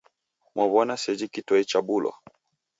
[0.55, 2.13] Mwaw'ona sejhi kitoi chabulwa?